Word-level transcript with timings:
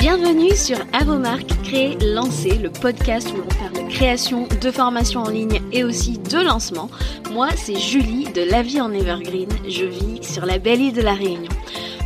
Bienvenue 0.00 0.56
sur 0.56 0.78
À 0.94 1.04
vos 1.04 1.18
marques, 1.18 1.52
créer, 1.62 1.94
lancer, 1.98 2.54
le 2.54 2.70
podcast 2.70 3.28
où 3.34 3.36
l'on 3.36 3.44
parle 3.44 3.84
de 3.84 3.92
création, 3.92 4.48
de 4.62 4.70
formation 4.70 5.20
en 5.20 5.28
ligne 5.28 5.60
et 5.72 5.84
aussi 5.84 6.18
de 6.18 6.38
lancement. 6.38 6.88
Moi, 7.30 7.48
c'est 7.54 7.78
Julie 7.78 8.32
de 8.32 8.40
La 8.40 8.62
Vie 8.62 8.80
en 8.80 8.94
Evergreen. 8.94 9.50
Je 9.68 9.84
vis 9.84 10.22
sur 10.22 10.46
la 10.46 10.58
belle 10.58 10.80
île 10.80 10.94
de 10.94 11.02
la 11.02 11.12
Réunion. 11.12 11.52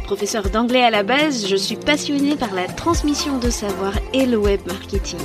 Professeur 0.07 0.51
d'anglais 0.51 0.83
à 0.83 0.91
la 0.91 1.05
base, 1.05 1.47
je 1.47 1.55
suis 1.55 1.77
passionnée 1.77 2.35
par 2.35 2.53
la 2.53 2.67
transmission 2.67 3.39
de 3.39 3.49
savoir 3.49 3.93
et 4.13 4.27
le 4.27 4.39
web 4.39 4.61
marketing. 4.67 5.21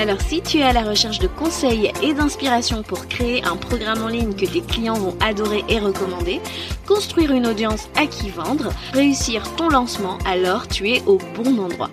Alors 0.00 0.22
si 0.22 0.40
tu 0.40 0.60
es 0.60 0.62
à 0.62 0.72
la 0.72 0.80
recherche 0.80 1.18
de 1.18 1.26
conseils 1.26 1.92
et 2.02 2.14
d'inspiration 2.14 2.82
pour 2.82 3.06
créer 3.06 3.44
un 3.44 3.56
programme 3.56 4.02
en 4.02 4.08
ligne 4.08 4.32
que 4.32 4.46
tes 4.46 4.62
clients 4.62 4.94
vont 4.94 5.14
adorer 5.20 5.62
et 5.68 5.78
recommander, 5.78 6.40
construire 6.88 7.32
une 7.32 7.46
audience 7.46 7.86
à 7.98 8.06
qui 8.06 8.30
vendre, 8.30 8.72
réussir 8.94 9.42
ton 9.56 9.68
lancement, 9.68 10.16
alors 10.24 10.68
tu 10.68 10.88
es 10.88 11.02
au 11.04 11.18
bon 11.36 11.58
endroit. 11.58 11.90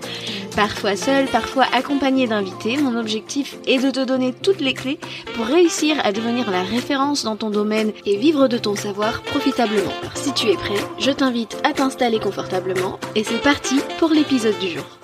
Parfois 0.55 0.95
seul, 0.95 1.25
parfois 1.25 1.65
accompagné 1.73 2.27
d'invités, 2.27 2.77
mon 2.77 2.98
objectif 2.98 3.57
est 3.67 3.84
de 3.84 3.91
te 3.91 4.05
donner 4.05 4.31
toutes 4.31 4.62
les 4.62 4.73
clés 4.73 4.99
pour 5.35 5.45
réussir 5.45 5.98
à 6.05 6.13
devenir 6.13 6.49
la 6.49 6.63
référence 6.63 7.26
dans 7.26 7.35
ton 7.35 7.49
domaine 7.49 7.91
et 8.05 8.15
vivre 8.15 8.48
de 8.48 8.57
ton 8.57 8.77
savoir 8.77 9.21
profitablement. 9.23 9.91
Alors 10.01 10.15
si 10.15 10.31
tu 10.34 10.48
es 10.48 10.55
prêt, 10.55 10.79
je 10.98 11.12
t'invite 11.12 11.57
à 11.65 11.73
t'installer 11.73 12.20
confortablement 12.20 13.01
et 13.15 13.26
c'est 13.26 13.41
parti 13.41 13.81
pour 13.99 14.12
l'épisode 14.12 14.57
du 14.59 14.70
jour. 14.70 14.96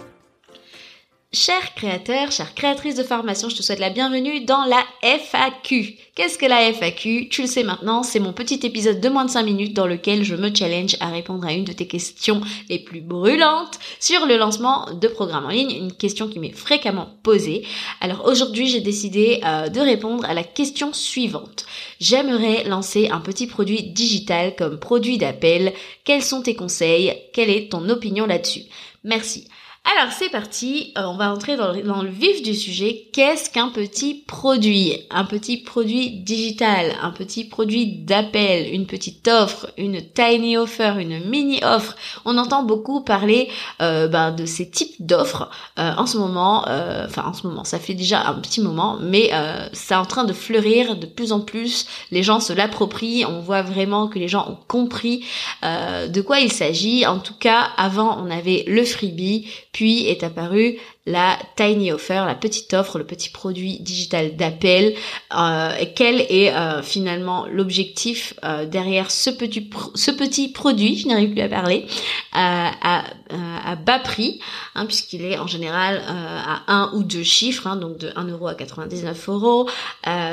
Chers 1.35 1.73
créateurs, 1.73 2.31
chères 2.31 2.53
créatrices 2.53 2.93
de 2.93 3.01
formation, 3.01 3.49
je 3.49 3.55
te 3.55 3.63
souhaite 3.63 3.79
la 3.79 3.89
bienvenue 3.89 4.41
dans 4.41 4.65
la 4.65 4.83
FAQ. 5.01 5.97
Qu'est-ce 6.13 6.37
que 6.37 6.45
la 6.45 6.71
FAQ 6.71 7.27
Tu 7.29 7.41
le 7.41 7.47
sais 7.47 7.63
maintenant, 7.63 8.03
c'est 8.03 8.19
mon 8.19 8.33
petit 8.33 8.59
épisode 8.61 9.01
de 9.01 9.09
moins 9.09 9.25
de 9.25 9.31
5 9.31 9.41
minutes 9.41 9.73
dans 9.73 9.87
lequel 9.87 10.23
je 10.23 10.35
me 10.35 10.53
challenge 10.53 10.95
à 10.99 11.07
répondre 11.09 11.47
à 11.47 11.53
une 11.53 11.63
de 11.63 11.71
tes 11.71 11.87
questions 11.87 12.39
les 12.69 12.77
plus 12.77 13.01
brûlantes 13.01 13.79
sur 13.99 14.27
le 14.27 14.37
lancement 14.37 14.93
de 14.93 15.07
programmes 15.07 15.47
en 15.47 15.49
ligne, 15.49 15.71
une 15.71 15.91
question 15.91 16.27
qui 16.27 16.37
m'est 16.37 16.55
fréquemment 16.55 17.09
posée. 17.23 17.65
Alors 17.99 18.25
aujourd'hui, 18.27 18.67
j'ai 18.67 18.81
décidé 18.81 19.41
euh, 19.43 19.69
de 19.69 19.79
répondre 19.79 20.25
à 20.25 20.35
la 20.35 20.43
question 20.43 20.93
suivante. 20.93 21.65
J'aimerais 21.99 22.63
lancer 22.65 23.09
un 23.09 23.21
petit 23.21 23.47
produit 23.47 23.81
digital 23.81 24.55
comme 24.55 24.79
produit 24.79 25.17
d'appel. 25.17 25.73
Quels 26.03 26.21
sont 26.21 26.43
tes 26.43 26.53
conseils? 26.53 27.11
Quelle 27.33 27.49
est 27.49 27.71
ton 27.71 27.89
opinion 27.89 28.27
là-dessus? 28.27 28.65
Merci. 29.03 29.47
Alors 29.85 30.13
c'est 30.13 30.29
parti, 30.29 30.93
euh, 30.97 31.01
on 31.03 31.17
va 31.17 31.29
entrer 31.29 31.57
dans 31.57 31.73
le, 31.73 32.09
vif 32.09 32.41
du 32.41 32.55
sujet. 32.55 33.09
Qu'est-ce 33.11 33.49
qu'un 33.49 33.67
petit 33.67 34.13
produit? 34.13 34.93
Un 35.11 35.25
petit 35.25 35.57
produit 35.57 36.21
digital, 36.21 36.93
un 37.01 37.11
petit 37.11 37.43
produit 37.43 37.97
d'appel, 37.97 38.73
une 38.73 38.85
petite 38.85 39.27
offre, 39.27 39.67
une 39.77 40.01
tiny 40.01 40.55
offer, 40.55 40.93
une 40.99 41.29
mini 41.29 41.59
offre. 41.65 41.97
On 42.23 42.37
entend 42.37 42.63
beaucoup 42.63 43.01
parler 43.01 43.49
euh, 43.81 44.07
ben, 44.07 44.31
de 44.31 44.45
ces 44.45 44.69
types 44.69 45.05
d'offres 45.05 45.49
euh, 45.77 45.91
en 45.97 46.05
ce 46.05 46.17
moment. 46.17 46.61
Enfin 46.63 47.23
en 47.25 47.33
ce 47.33 47.45
moment, 47.45 47.65
ça 47.65 47.77
fait 47.77 47.93
déjà 47.93 48.25
un 48.25 48.35
petit 48.35 48.61
moment, 48.61 48.97
mais 49.01 49.31
c'est 49.73 49.95
en 49.95 50.05
train 50.05 50.23
de 50.23 50.33
fleurir 50.33 50.95
de 50.95 51.05
plus 51.05 51.33
en 51.33 51.41
plus. 51.41 51.87
Les 52.09 52.23
gens 52.23 52.39
se 52.39 52.53
l'approprient. 52.53 53.25
On 53.25 53.41
voit 53.41 53.61
vraiment 53.63 54.07
que 54.07 54.17
les 54.17 54.29
gens 54.29 54.47
ont 54.49 54.57
compris 54.67 55.25
de 55.61 56.21
quoi 56.21 56.39
il 56.39 56.51
s'agit. 56.51 57.05
En 57.05 57.19
tout 57.19 57.33
cas, 57.33 57.67
avant 57.77 58.17
on 58.23 58.31
avait 58.31 58.63
le 58.67 58.85
freebie 58.85 59.47
puis 59.73 60.07
est 60.07 60.23
apparue 60.23 60.77
la 61.05 61.37
tiny 61.57 61.91
offer, 61.91 62.23
la 62.25 62.35
petite 62.35 62.73
offre, 62.73 62.97
le 62.97 63.03
petit 63.03 63.29
produit 63.29 63.79
digital 63.79 64.37
d'appel. 64.37 64.93
Euh, 65.37 65.71
quel 65.95 66.21
est 66.21 66.53
euh, 66.53 66.81
finalement 66.81 67.45
l'objectif 67.47 68.33
euh, 68.45 68.65
derrière 68.65 69.11
ce 69.11 69.29
petit 69.29 69.69
ce 69.95 70.11
petit 70.11 70.47
produit, 70.47 70.97
je 70.97 71.07
n'arrive 71.09 71.31
plus 71.31 71.41
à 71.41 71.49
parler, 71.49 71.85
à, 72.31 72.71
à, 72.85 73.75
bas 73.75 73.99
prix, 73.99 74.39
hein, 74.75 74.85
puisqu'il 74.85 75.25
est 75.25 75.37
en 75.37 75.47
général 75.47 76.01
à 76.07 76.61
un 76.67 76.91
ou 76.93 77.03
deux 77.03 77.23
chiffres, 77.23 77.67
hein, 77.67 77.75
donc 77.75 77.97
de 77.97 78.11
1 78.15 78.27
euro 78.29 78.47
à 78.47 78.55
99 78.55 79.29
euros. 79.29 79.69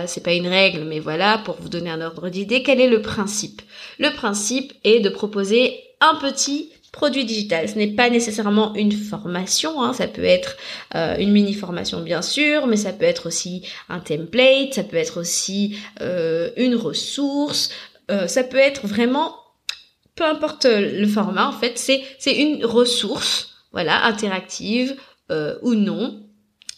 c'est 0.07 0.23
pas 0.23 0.35
une 0.35 0.47
règle, 0.47 0.85
mais 0.85 1.01
voilà 1.01 1.39
pour 1.39 1.57
vous 1.61 1.69
donner 1.69 1.91
un 1.91 2.01
ordre 2.01 2.29
d'idée. 2.29 2.63
Quel 2.63 2.81
est 2.81 2.89
le 2.89 3.03
principe? 3.03 3.63
Le 3.99 4.11
principe 4.11 4.73
est 4.85 5.01
de 5.01 5.09
proposer 5.09 5.81
un 6.01 6.15
petit 6.17 6.70
produit 6.93 7.25
digital. 7.25 7.69
Ce 7.69 7.77
n'est 7.77 7.93
pas 7.93 8.11
nécessairement 8.11 8.75
une 8.75 8.93
formation, 8.93 9.83
hein. 9.83 9.93
ça 9.93 10.09
peut 10.09 10.25
être 10.25 10.57
euh, 10.95 11.17
une 11.19 11.33
mini 11.33 11.55
formation 11.55 12.01
bien 12.01 12.23
sûr, 12.23 12.67
mais 12.67 12.77
ça 12.77 12.93
peut 12.93 13.05
être 13.05 13.27
aussi 13.27 13.63
un 13.89 14.01
template, 14.01 14.75
ça 14.75 14.83
peut 14.83 14.97
être 14.97 15.21
aussi 15.21 15.77
euh, 16.01 16.51
une 16.57 16.75
ressource, 16.75 17.71
euh, 18.11 18.27
ça 18.27 18.43
peut 18.43 18.59
être 18.59 18.87
vraiment, 18.87 19.37
peu 20.17 20.25
importe 20.25 20.67
le 20.67 21.07
format 21.07 21.47
en 21.47 21.53
fait, 21.53 21.79
c'est 21.79 22.35
une 22.35 22.65
ressource, 22.65 23.55
voilà, 23.73 24.05
interactive 24.05 24.97
ou 25.63 25.77
non, 25.77 26.30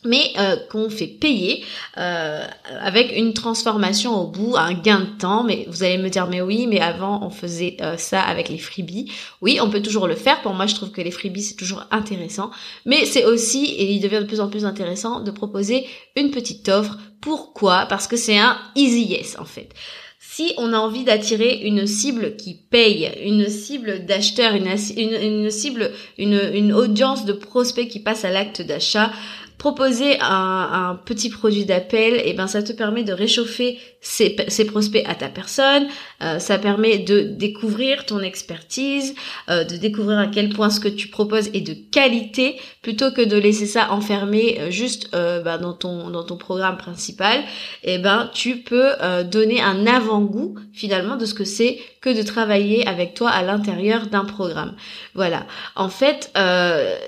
mais 0.04 0.32
euh, 0.38 0.56
qu'on 0.70 0.90
fait 0.90 1.06
payer 1.06 1.64
euh, 1.98 2.44
avec 2.80 3.16
une 3.16 3.34
transformation 3.34 4.20
au 4.20 4.26
bout, 4.26 4.56
un 4.56 4.74
gain 4.74 5.00
de 5.00 5.18
temps. 5.18 5.44
Mais 5.44 5.66
vous 5.68 5.82
allez 5.82 5.98
me 5.98 6.08
dire, 6.08 6.26
mais 6.28 6.40
oui, 6.40 6.66
mais 6.66 6.80
avant 6.80 7.24
on 7.24 7.30
faisait 7.30 7.76
euh, 7.80 7.96
ça 7.96 8.20
avec 8.20 8.48
les 8.48 8.58
freebies. 8.58 9.12
Oui, 9.40 9.58
on 9.60 9.70
peut 9.70 9.82
toujours 9.82 10.08
le 10.08 10.16
faire. 10.16 10.42
Pour 10.42 10.54
moi, 10.54 10.66
je 10.66 10.74
trouve 10.74 10.90
que 10.90 11.00
les 11.00 11.10
freebies 11.10 11.42
c'est 11.42 11.56
toujours 11.56 11.84
intéressant, 11.90 12.50
mais 12.84 13.04
c'est 13.04 13.24
aussi 13.24 13.64
et 13.64 13.92
il 13.92 14.00
devient 14.00 14.20
de 14.20 14.26
plus 14.26 14.40
en 14.40 14.48
plus 14.48 14.64
intéressant 14.64 15.20
de 15.20 15.30
proposer 15.30 15.86
une 16.16 16.30
petite 16.30 16.68
offre. 16.68 16.98
Pourquoi? 17.20 17.86
Parce 17.88 18.08
que 18.08 18.16
c'est 18.16 18.38
un 18.38 18.58
easy 18.74 19.04
yes 19.04 19.36
en 19.38 19.44
fait. 19.44 19.70
Si 20.34 20.54
on 20.56 20.72
a 20.72 20.78
envie 20.78 21.04
d'attirer 21.04 21.60
une 21.64 21.86
cible 21.86 22.36
qui 22.36 22.54
paye, 22.54 23.10
une 23.22 23.50
cible 23.50 24.06
d'acheteur, 24.06 24.54
une, 24.54 24.66
une, 24.96 25.12
une, 25.12 25.50
cible, 25.50 25.90
une, 26.16 26.40
une 26.54 26.72
audience 26.72 27.26
de 27.26 27.34
prospects 27.34 27.86
qui 27.86 28.00
passe 28.00 28.24
à 28.24 28.30
l'acte 28.30 28.62
d'achat, 28.62 29.12
proposer 29.62 30.16
un, 30.20 30.98
petit 31.04 31.30
produit 31.30 31.64
d'appel, 31.64 32.20
et 32.24 32.32
ben 32.32 32.48
ça 32.48 32.64
te 32.64 32.72
permet 32.72 33.04
de 33.04 33.12
réchauffer 33.12 33.78
ces, 34.02 34.64
prospects 34.64 35.04
à 35.06 35.14
ta 35.14 35.28
personne, 35.28 35.86
euh, 36.22 36.40
ça 36.40 36.58
permet 36.58 36.98
de 36.98 37.20
découvrir 37.20 38.04
ton 38.04 38.18
expertise, 38.18 39.14
euh, 39.48 39.62
de 39.62 39.76
découvrir 39.76 40.18
à 40.18 40.26
quel 40.26 40.48
point 40.48 40.70
ce 40.70 40.80
que 40.80 40.88
tu 40.88 41.06
proposes 41.06 41.48
est 41.54 41.60
de 41.60 41.74
qualité, 41.92 42.56
plutôt 42.82 43.12
que 43.12 43.22
de 43.22 43.36
laisser 43.36 43.66
ça 43.66 43.92
enfermé 43.92 44.58
euh, 44.58 44.70
juste 44.70 45.10
ben, 45.12 45.58
dans 45.58 45.72
ton 45.72 46.10
dans 46.10 46.24
ton 46.24 46.36
programme 46.36 46.76
principal. 46.76 47.38
Et 47.84 47.94
eh 47.94 47.98
ben 47.98 48.28
tu 48.34 48.56
peux 48.56 48.90
donner 49.30 49.60
un 49.60 49.86
avant-goût 49.86 50.56
finalement 50.72 51.16
de 51.16 51.24
ce 51.24 51.34
que 51.34 51.44
c'est 51.44 51.78
que 52.00 52.10
de 52.10 52.22
travailler 52.22 52.86
avec 52.88 53.14
toi 53.14 53.30
à 53.30 53.42
l'intérieur 53.42 54.08
d'un 54.08 54.24
programme. 54.24 54.74
Voilà. 55.14 55.46
En 55.76 55.88
fait, 55.88 56.32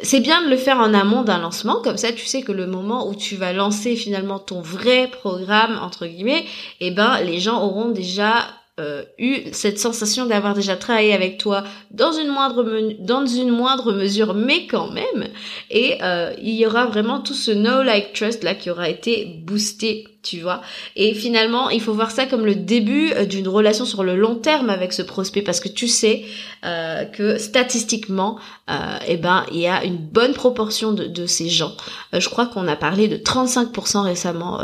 c'est 0.02 0.20
bien 0.20 0.44
de 0.44 0.50
le 0.50 0.56
faire 0.56 0.78
en 0.78 0.94
amont 0.94 1.22
d'un 1.22 1.38
lancement, 1.38 1.80
comme 1.82 1.96
ça 1.96 2.12
tu 2.12 2.26
sais 2.26 2.42
que 2.42 2.52
le 2.52 2.66
moment 2.66 3.08
où 3.08 3.14
tu 3.14 3.34
vas 3.36 3.52
lancer 3.52 3.96
finalement 3.96 4.38
ton 4.38 4.60
vrai 4.60 5.08
programme 5.08 5.78
entre 5.82 6.06
guillemets, 6.06 6.44
eh 6.86 6.90
ben 6.90 7.20
les 7.22 7.40
gens 7.40 7.62
auront 7.62 7.90
déjà 7.90 8.46
euh, 8.80 9.04
eu 9.18 9.36
cette 9.52 9.78
sensation 9.78 10.26
d'avoir 10.26 10.52
déjà 10.54 10.76
travaillé 10.76 11.12
avec 11.12 11.38
toi 11.38 11.62
dans 11.92 12.10
une 12.12 12.26
moindre 12.26 12.64
dans 12.98 13.24
une 13.24 13.50
moindre 13.50 13.92
mesure 13.92 14.34
mais 14.34 14.66
quand 14.66 14.90
même. 14.90 15.28
Et 15.70 15.98
euh, 16.02 16.34
il 16.42 16.54
y 16.54 16.66
aura 16.66 16.86
vraiment 16.86 17.20
tout 17.20 17.34
ce 17.34 17.52
know 17.52 17.82
like 17.84 18.12
trust 18.14 18.42
là 18.42 18.54
qui 18.54 18.70
aura 18.70 18.88
été 18.88 19.42
boosté 19.44 20.13
tu 20.24 20.40
vois. 20.40 20.62
Et 20.96 21.14
finalement, 21.14 21.70
il 21.70 21.80
faut 21.80 21.92
voir 21.92 22.10
ça 22.10 22.26
comme 22.26 22.44
le 22.44 22.54
début 22.54 23.12
euh, 23.12 23.26
d'une 23.26 23.48
relation 23.48 23.84
sur 23.84 24.02
le 24.02 24.16
long 24.16 24.34
terme 24.34 24.70
avec 24.70 24.92
ce 24.92 25.02
prospect 25.02 25.42
parce 25.42 25.60
que 25.60 25.68
tu 25.68 25.86
sais 25.86 26.24
euh, 26.64 27.04
que 27.04 27.36
statistiquement, 27.36 28.38
euh, 28.70 28.96
eh 29.06 29.18
ben, 29.18 29.44
il 29.52 29.58
y 29.58 29.66
a 29.66 29.84
une 29.84 29.98
bonne 29.98 30.32
proportion 30.32 30.92
de, 30.92 31.04
de 31.04 31.26
ces 31.26 31.50
gens. 31.50 31.72
Euh, 32.14 32.20
je 32.20 32.28
crois 32.30 32.46
qu'on 32.46 32.66
a 32.68 32.76
parlé 32.76 33.06
de 33.06 33.16
35% 33.16 34.00
récemment, 34.00 34.60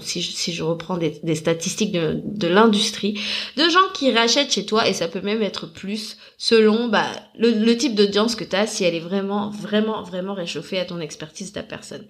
si, 0.00 0.20
je, 0.20 0.32
si 0.32 0.52
je 0.52 0.62
reprends 0.64 0.96
des, 0.96 1.20
des 1.22 1.36
statistiques 1.36 1.92
de, 1.92 2.20
de 2.24 2.48
l'industrie, 2.48 3.20
de 3.56 3.68
gens 3.68 3.88
qui 3.94 4.10
rachètent 4.12 4.52
chez 4.52 4.66
toi 4.66 4.88
et 4.88 4.92
ça 4.92 5.06
peut 5.06 5.20
même 5.20 5.42
être 5.42 5.66
plus 5.66 6.16
selon 6.38 6.88
bah, 6.88 7.06
le, 7.38 7.50
le 7.52 7.76
type 7.76 7.94
d'audience 7.94 8.34
que 8.34 8.44
tu 8.44 8.56
as, 8.56 8.66
si 8.66 8.84
elle 8.84 8.94
est 8.94 9.00
vraiment, 9.00 9.50
vraiment, 9.50 10.02
vraiment 10.02 10.34
réchauffée 10.34 10.78
à 10.78 10.84
ton 10.84 11.00
expertise, 11.00 11.52
ta 11.52 11.62
personne. 11.62 12.04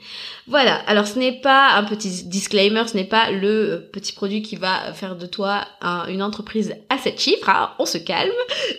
Voilà. 0.46 0.76
Alors, 0.86 1.06
ce 1.06 1.18
n'est 1.18 1.40
pas 1.40 1.74
un 1.74 1.84
petit 1.84 2.24
disclaimer 2.24 2.84
ce 2.94 2.98
n'est 2.98 3.04
pas 3.04 3.32
le 3.32 3.72
euh, 3.72 3.78
petit 3.78 4.12
produit 4.12 4.40
qui 4.40 4.54
va 4.54 4.92
faire 4.92 5.16
de 5.16 5.26
toi 5.26 5.66
une 6.08 6.22
entreprise 6.22 6.76
à 6.88 6.96
7 6.96 7.20
chiffres, 7.20 7.48
hein, 7.48 7.72
on 7.80 7.86
se 7.86 7.98
calme, 7.98 8.30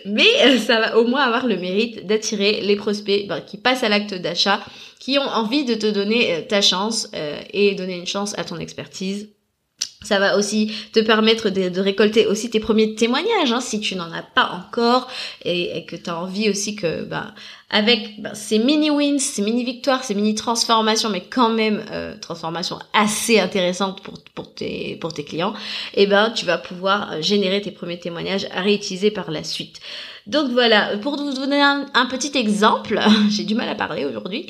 mais 0.06 0.26
euh, 0.42 0.58
ça 0.58 0.80
va 0.80 0.96
au 0.96 1.06
moins 1.06 1.20
avoir 1.20 1.46
le 1.46 1.58
mérite 1.58 2.06
d'attirer 2.06 2.62
les 2.62 2.76
prospects 2.76 3.28
ben, 3.28 3.42
qui 3.42 3.58
passent 3.58 3.82
à 3.82 3.90
l'acte 3.90 4.14
d'achat, 4.14 4.60
qui 5.00 5.18
ont 5.18 5.28
envie 5.28 5.66
de 5.66 5.74
te 5.74 5.84
donner 5.84 6.32
euh, 6.32 6.40
ta 6.40 6.62
chance 6.62 7.10
et 7.52 7.74
donner 7.74 7.98
une 7.98 8.06
chance 8.06 8.32
à 8.38 8.44
ton 8.44 8.56
expertise 8.56 9.28
Ça 10.06 10.20
va 10.20 10.36
aussi 10.36 10.70
te 10.92 11.00
permettre 11.00 11.50
de, 11.50 11.80
récolter 11.80 12.26
aussi 12.26 12.48
tes 12.48 12.60
premiers 12.60 12.94
témoignages, 12.94 13.50
hein, 13.52 13.60
si 13.60 13.80
tu 13.80 13.96
n'en 13.96 14.12
as 14.12 14.22
pas 14.22 14.52
encore 14.52 15.08
et, 15.44 15.84
que 15.86 15.96
tu 15.96 16.08
as 16.08 16.16
envie 16.16 16.48
aussi 16.48 16.76
que, 16.76 17.02
bah, 17.02 17.34
avec 17.70 18.22
bah, 18.22 18.34
ces 18.34 18.60
mini 18.60 18.88
wins, 18.88 19.18
ces 19.18 19.42
mini 19.42 19.64
victoires, 19.64 20.04
ces 20.04 20.14
mini 20.14 20.36
transformations, 20.36 21.10
mais 21.10 21.22
quand 21.22 21.48
même 21.48 21.84
euh, 21.90 22.14
transformations 22.20 22.78
assez 22.92 23.40
intéressantes 23.40 24.00
pour, 24.02 24.14
pour, 24.36 24.54
tes, 24.54 24.96
pour 25.00 25.12
tes 25.12 25.24
clients, 25.24 25.54
et 25.94 26.04
eh 26.04 26.06
ben 26.06 26.30
tu 26.30 26.46
vas 26.46 26.58
pouvoir 26.58 27.12
euh, 27.12 27.20
générer 27.20 27.60
tes 27.60 27.72
premiers 27.72 27.98
témoignages 27.98 28.46
à 28.54 28.60
réutiliser 28.60 29.10
par 29.10 29.32
la 29.32 29.42
suite. 29.42 29.80
Donc 30.26 30.50
voilà, 30.50 30.96
pour 30.98 31.16
vous 31.16 31.34
donner 31.34 31.62
un, 31.62 32.06
petit 32.10 32.36
exemple, 32.36 32.98
j'ai 33.30 33.44
du 33.44 33.54
mal 33.54 33.68
à 33.68 33.76
parler 33.76 34.04
aujourd'hui. 34.04 34.46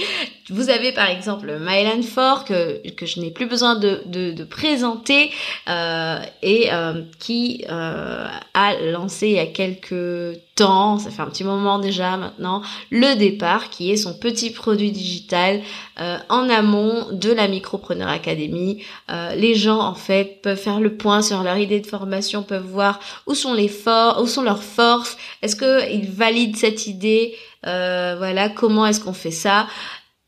Vous 0.49 0.71
avez 0.71 0.93
par 0.93 1.11
exemple 1.11 1.59
Mylan 1.61 2.03
Fort 2.03 2.47
que, 2.47 2.89
que 2.91 3.05
je 3.05 3.21
n'ai 3.21 3.31
plus 3.31 3.47
besoin 3.47 3.77
de, 3.77 4.01
de, 4.07 4.33
de 4.33 4.45
présenter 4.45 5.25
euh, 5.27 5.46
et 5.67 6.69
euh, 6.73 7.03
qui 7.19 7.65
euh, 7.69 8.27
a 8.55 8.75
lancé 8.93 9.29
il 9.29 9.35
y 9.35 9.39
a 9.39 9.47
quelques 9.47 10.39
temps, 10.55 10.99
ça 10.99 11.11
fait 11.11 11.23
un 11.23 11.27
petit 11.27 11.45
moment 11.45 11.79
déjà 11.79 12.17
maintenant, 12.17 12.63
le 12.91 13.15
départ 13.15 13.69
qui 13.69 13.91
est 13.91 13.97
son 13.97 14.15
petit 14.15 14.51
produit 14.51 14.91
digital 14.91 15.61
euh, 16.01 16.17
en 16.29 16.49
amont 16.49 17.09
de 17.13 17.31
la 17.31 17.47
Micropreneur 17.47 18.09
Academy. 18.09 18.83
Euh, 19.11 19.35
les 19.35 19.55
gens 19.55 19.81
en 19.81 19.95
fait 19.95 20.41
peuvent 20.43 20.59
faire 20.59 20.81
le 20.81 20.97
point 20.97 21.23
sur 21.23 21.43
leur 21.43 21.59
idée 21.59 21.81
de 21.81 21.87
formation, 21.87 22.43
peuvent 22.43 22.67
voir 22.67 23.01
où 23.27 23.35
sont 23.35 23.55
les 23.55 23.69
forces, 23.69 24.21
où 24.21 24.27
sont 24.27 24.43
leurs 24.43 24.63
forces, 24.63 25.17
est-ce 25.43 25.57
qu'ils 25.57 26.11
valident 26.11 26.57
cette 26.57 26.87
idée, 26.87 27.37
euh, 27.67 28.15
voilà, 28.17 28.49
comment 28.49 28.87
est-ce 28.87 29.01
qu'on 29.01 29.13
fait 29.13 29.31
ça? 29.31 29.67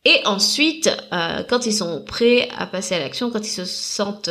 Et 0.04 0.20
ensuite, 0.24 0.90
quand 1.10 1.66
ils 1.66 1.72
sont 1.72 2.02
prêts 2.02 2.48
à 2.56 2.66
passer 2.66 2.94
à 2.94 2.98
l'action, 2.98 3.30
quand 3.30 3.46
ils 3.46 3.50
se 3.50 3.64
sentent 3.64 4.30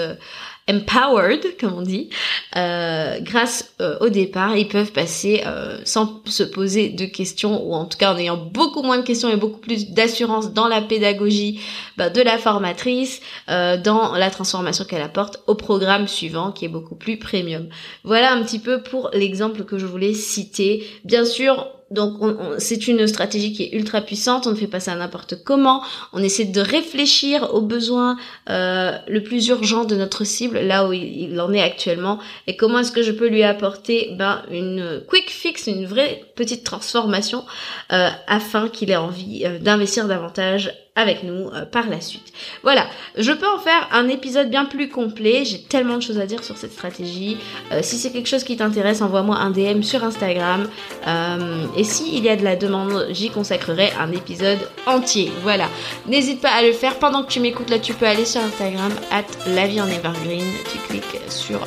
empowered, 0.70 1.58
comme 1.60 1.74
on 1.74 1.82
dit, 1.82 2.10
euh, 2.56 3.20
grâce 3.22 3.74
euh, 3.82 3.98
au 4.02 4.10
départ, 4.10 4.58
ils 4.58 4.68
peuvent 4.68 4.92
passer 4.92 5.44
euh, 5.46 5.80
sans 5.86 6.22
se 6.26 6.44
poser 6.44 6.90
de 6.90 7.06
questions, 7.06 7.66
ou 7.66 7.74
en 7.74 7.86
tout 7.86 7.98
cas 7.98 8.14
en 8.14 8.18
ayant 8.18 8.38
beaucoup 8.38 8.84
moins 8.84 8.98
de 8.98 9.04
questions 9.04 9.30
et 9.30 9.38
beaucoup 9.38 9.60
plus 9.60 9.92
d'assurance 9.92 10.54
dans 10.54 10.68
la 10.68 10.82
pédagogie 10.82 11.62
bah, 11.98 12.10
de 12.10 12.22
la 12.22 12.38
formatrice, 12.38 13.22
dans 13.48 14.14
la 14.14 14.30
transformation 14.30 14.86
qu'elle 14.86 15.02
apporte 15.02 15.42
au 15.48 15.56
programme 15.56 16.08
suivant, 16.08 16.52
qui 16.52 16.66
est 16.66 16.70
beaucoup 16.70 16.96
plus 16.96 17.18
premium. 17.18 17.68
Voilà 18.04 18.34
un 18.34 18.44
petit 18.44 18.60
peu 18.60 18.82
pour 18.82 19.10
l'exemple 19.14 19.64
que 19.64 19.78
je 19.78 19.86
voulais 19.86 20.14
citer. 20.14 20.86
Bien 21.06 21.26
sûr, 21.26 21.68
donc 21.92 22.20
c'est 22.58 22.88
une 22.88 23.08
stratégie 23.08 23.54
qui 23.54 23.64
est 23.64 23.74
ultra 23.74 24.02
puissante, 24.02 24.46
on 24.46 24.52
ne 24.52 24.56
fait 24.56 24.68
pas 24.68 24.80
ça 24.80 24.96
n'importe 24.96 25.44
comment, 25.44 25.82
on 26.12 26.22
essaie 26.22 26.46
de 26.46 26.60
réfléchir 26.60 27.54
aux 27.54 27.62
besoins 27.62 28.18
euh, 28.50 28.92
le 29.08 29.24
plus 29.24 29.48
urgent 29.48 29.86
de 29.86 29.96
notre 29.96 30.24
cible, 30.24 30.60
là 30.60 30.88
où 30.88 30.94
il, 30.94 31.40
en 31.40 31.54
est 31.54 31.62
actuellement, 31.62 32.20
et 32.48 32.58
comment 32.58 32.80
est-ce 32.80 32.92
que 32.92 33.04
je 33.04 33.12
peux 33.12 33.28
lui 33.28 33.44
apporter 33.44 34.10
ben, 34.18 34.42
une 34.52 35.02
quick 35.08 35.30
fix, 35.30 35.68
une 35.68 35.86
vraie 35.86 36.24
petite 36.36 36.64
transformation, 36.64 37.46
euh, 37.94 38.10
afin 38.28 38.68
qu'il 38.68 38.92
ait 38.92 38.98
envie 38.98 39.44
euh, 39.46 39.60
d'investir 39.60 40.08
davantage 40.08 40.74
avec 40.98 41.24
nous 41.24 41.50
euh, 41.54 41.64
par 41.64 41.88
la 41.88 42.02
suite. 42.02 42.34
Voilà, 42.64 42.88
je 43.16 43.32
peux 43.32 43.48
en 43.48 43.60
faire 43.60 43.88
un 43.94 44.10
épisode 44.10 44.50
bien 44.50 44.66
plus 44.66 44.90
complet, 44.90 45.46
j'ai 45.46 45.62
tellement 45.62 45.98
de 45.98 46.02
choses 46.02 46.20
à 46.20 46.26
dire 46.26 46.44
sur 46.44 46.58
cette 46.58 46.74
stratégie. 46.74 47.38
Euh, 47.72 47.80
si 47.84 47.98
c'est 47.98 48.12
quelque 48.12 48.28
chose 48.28 48.44
qui 48.44 48.58
t'intéresse, 48.58 49.02
envoie-moi 49.02 49.38
un 49.38 49.52
DM 49.52 49.84
sur 49.84 50.04
Instagram. 50.04 50.68
Euh, 51.08 51.66
et 51.78 51.84
s'il 51.84 52.24
y 52.24 52.30
a 52.30 52.36
de 52.36 52.44
la 52.44 52.56
demande, 52.56 53.08
j'y 53.12 53.30
consacrerai 53.30 53.92
un 54.00 54.12
épisode 54.12 54.60
entier. 54.88 55.32
Voilà, 55.44 55.70
n'hésite 56.08 56.42
pas 56.42 56.52
à 56.52 56.64
le 56.64 56.74
faire 56.74 56.96
pendant 56.96 57.24
que 57.24 57.32
tu 57.32 57.40
m'écoutes. 57.40 57.70
Là, 57.70 57.80
tu 57.80 57.94
peux 57.94 58.08
aller 58.08 58.26
sur 58.26 58.42
Instagram, 58.42 58.92
at 59.12 59.24
la 59.48 59.68
vie 59.68 59.80
en 59.80 59.88
evergreen. 59.88 60.46
Tu 60.72 60.80
cliques 60.90 61.22
sur 61.30 61.60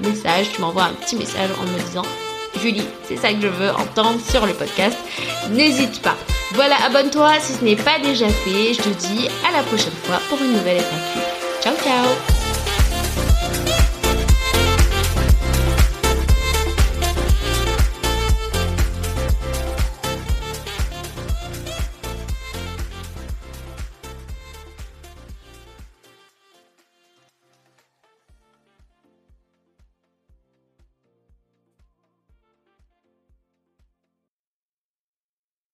message, 0.00 0.46
tu 0.54 0.60
m'envoies 0.60 0.84
un 0.84 0.92
petit 0.92 1.16
message 1.16 1.50
en 1.60 1.64
me 1.64 1.78
disant 1.86 2.02
Julie, 2.60 2.86
c'est 3.04 3.16
ça 3.16 3.32
que 3.32 3.40
je 3.40 3.48
veux 3.48 3.70
entendre 3.70 4.20
sur 4.20 4.46
le 4.46 4.52
podcast. 4.52 4.96
N'hésite 5.50 6.00
pas. 6.02 6.16
Voilà, 6.52 6.76
abonne-toi 6.86 7.40
si 7.40 7.54
ce 7.54 7.64
n'est 7.64 7.76
pas 7.76 7.98
déjà 8.02 8.28
fait. 8.28 8.74
Je 8.74 8.82
te 8.82 8.88
dis 8.88 9.28
à 9.46 9.52
la 9.52 9.62
prochaine 9.64 9.92
fois 10.04 10.20
pour 10.28 10.40
une 10.40 10.52
nouvelle 10.52 10.78
FAQ. 10.78 11.20
Ciao 11.62 11.74
ciao 11.76 12.45